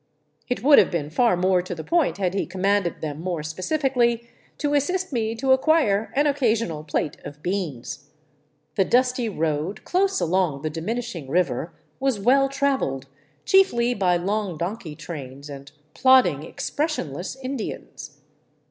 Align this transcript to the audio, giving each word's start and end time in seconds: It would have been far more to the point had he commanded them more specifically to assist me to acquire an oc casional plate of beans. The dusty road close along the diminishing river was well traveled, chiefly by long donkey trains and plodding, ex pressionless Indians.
It 0.49 0.63
would 0.63 0.79
have 0.79 0.89
been 0.89 1.11
far 1.11 1.37
more 1.37 1.61
to 1.61 1.75
the 1.75 1.83
point 1.83 2.17
had 2.17 2.33
he 2.33 2.47
commanded 2.47 3.01
them 3.01 3.21
more 3.21 3.43
specifically 3.43 4.27
to 4.57 4.73
assist 4.73 5.13
me 5.13 5.35
to 5.35 5.51
acquire 5.51 6.11
an 6.15 6.25
oc 6.25 6.39
casional 6.39 6.87
plate 6.87 7.17
of 7.23 7.43
beans. 7.43 8.09
The 8.77 8.83
dusty 8.83 9.29
road 9.29 9.83
close 9.85 10.19
along 10.19 10.63
the 10.63 10.71
diminishing 10.71 11.29
river 11.29 11.71
was 11.99 12.19
well 12.19 12.49
traveled, 12.49 13.05
chiefly 13.45 13.93
by 13.93 14.17
long 14.17 14.57
donkey 14.57 14.95
trains 14.95 15.51
and 15.51 15.71
plodding, 15.93 16.47
ex 16.47 16.71
pressionless 16.71 17.37
Indians. 17.43 18.21